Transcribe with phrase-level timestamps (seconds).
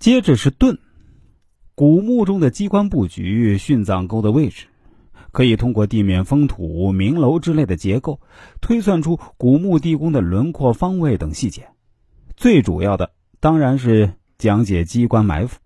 [0.00, 0.78] 接着是盾，
[1.74, 4.64] 古墓中的机关布局、殉葬沟的位置，
[5.30, 8.18] 可以通过地面封土、明楼之类的结构，
[8.62, 11.68] 推算出古墓地宫的轮廓、方位等细节。
[12.34, 15.58] 最主要的当然是讲解机关埋伏，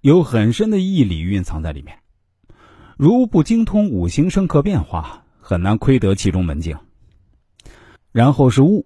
[0.00, 1.96] 有很深的义理蕴藏在里面。
[2.96, 6.76] 如不精通五行生克变化，很难窥得其中门径。
[8.10, 8.84] 然后是物，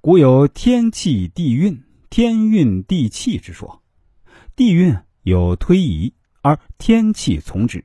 [0.00, 3.80] 古有天气地运、天运地气之说。
[4.56, 6.12] 地运有推移，
[6.42, 7.78] 而天气从之；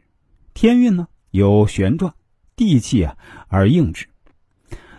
[0.56, 2.12] 天运呢有旋转，
[2.56, 3.16] 地气啊
[3.48, 4.08] 而应之。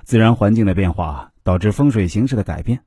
[0.05, 2.81] 自然环境的变化导致风水形势的改变。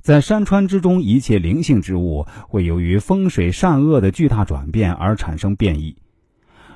[0.00, 5.96] 在山川之中，一切灵性之物会由于风水善恶的巨大转变而产生变异。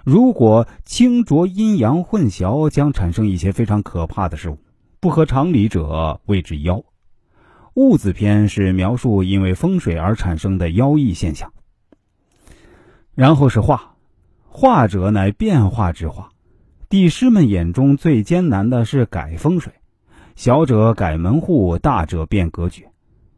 [0.05, 4.59] 如果清浊阴阳混淆，将产生一些非常可怕的事物。
[4.99, 6.83] 不合常理者谓之妖。
[7.77, 11.53] 物字篇是描述因为风水而产生的妖异现象。
[13.15, 13.97] 然后是化，
[14.49, 16.31] 化者乃变化之化。
[16.89, 19.75] 帝师们眼中最艰难的是改风水，
[20.37, 22.89] 小者改门户，大者变格局。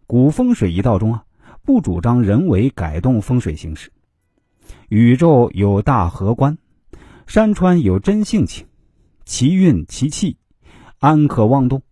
[0.06, 1.24] 古风水一道中啊，
[1.64, 3.90] 不主张人为改动风水形势。
[4.88, 6.58] 宇宙有大河观，
[7.26, 8.68] 山川有真性情，
[9.24, 10.36] 其运其气，
[11.00, 11.82] 安可妄动？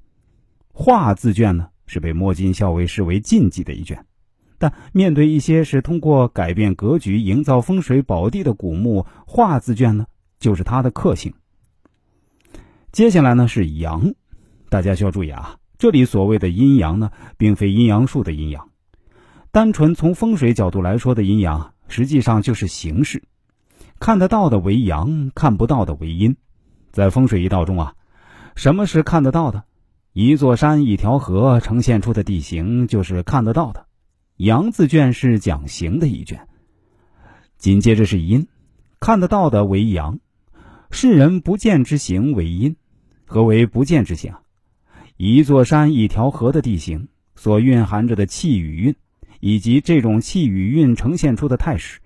[0.72, 4.04] 画字卷呢，是被摸金校尉视为禁忌的一卷。
[4.58, 10.06] 但面对一些是通过改变格局、营造风水宝地的古墓，画字卷呢，
[10.38, 11.32] 就是它的克星。
[12.90, 14.14] 接下来呢是阳，
[14.70, 15.58] 大家需要注意啊。
[15.78, 18.70] 这里所谓的阴阳呢，并非阴阳术的阴阳，
[19.52, 23.22] 单纯从风水角度来说的阴阳，实际上就是形式，
[24.00, 26.34] 看得到的为阳，看不到的为阴。
[26.92, 27.94] 在风水一道中啊，
[28.54, 29.64] 什么是看得到的？
[30.18, 33.86] 一座山、一条河呈现出的地形就是看得到的。
[34.38, 36.48] 阳字卷是讲形的一卷，
[37.58, 38.48] 紧接着是阴，
[38.98, 40.18] 看得到的为阳，
[40.90, 42.76] 世人不见之形为阴。
[43.26, 44.32] 何为不见之形？
[45.18, 48.94] 一座山、一条河的地形所蕴含着的气与运，
[49.40, 52.00] 以及这种气与运呈现出的态势，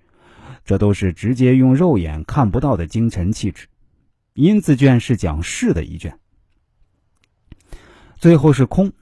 [0.64, 3.68] 这都是直接用肉眼看不到的精神气质。
[4.34, 6.18] 阴字卷是讲势的一卷。
[8.20, 8.92] 最后是空，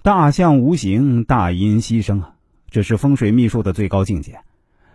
[0.00, 2.36] 大象无形，大音希声啊，
[2.70, 4.44] 这是风水秘术的最高境界。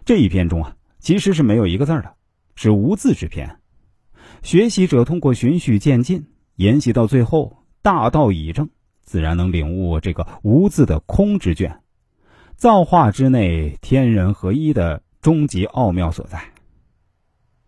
[0.05, 2.15] 这一篇中啊，其实是没有一个字的，
[2.55, 3.59] 是无字之篇。
[4.43, 7.65] 学习者通过循序渐进，研习到最后。
[7.81, 8.69] 大道已正，
[9.03, 11.81] 自然能领悟这个无字的空之卷，
[12.55, 16.41] 造化之内天人合一的终极奥妙所在。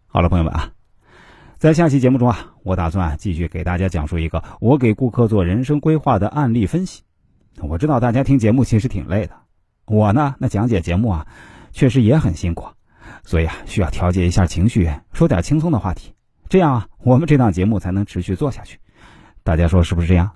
[0.08, 0.72] 好了，朋友们啊，
[1.58, 7.02] 在下期节目中啊，我打算继续给大家讲述一个我给顾客做人生规划的案例分析。
[7.60, 9.34] 我知道大家听节目其实挺累的，
[9.88, 11.28] 我呢那讲解节目啊，
[11.72, 12.68] 确实也很辛苦，
[13.24, 16.14] 所以啊需要调节一下情绪，说点轻松的话题，
[16.48, 18.78] 这样啊我们这档节目才能持续做下去。
[19.44, 20.34] 大家说是不是这样？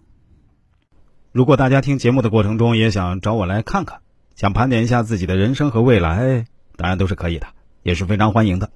[1.32, 4.00] 如果大家听节目的过程中也想找我来看看，
[4.36, 6.46] 想盘点一下自己的人生和未来，
[6.78, 7.46] 当然都是可以的，
[7.84, 8.72] 也是非常欢迎的。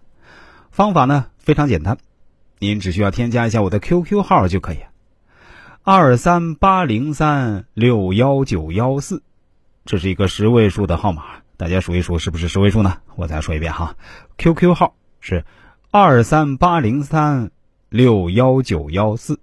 [0.69, 1.97] 方法呢非常简单，
[2.59, 4.77] 您只需要添加一下我的 QQ 号就可以，
[5.83, 9.23] 二三八零三六幺九幺四，
[9.85, 11.23] 这是一个十位数的号码，
[11.57, 12.97] 大家数一数是不是十位数呢？
[13.15, 13.95] 我再说一遍哈
[14.37, 15.45] ，QQ 号是
[15.91, 17.51] 二三八零三
[17.89, 19.39] 六幺九幺四。